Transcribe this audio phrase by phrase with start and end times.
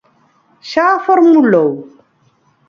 [0.69, 1.71] ¿Xa a formulou?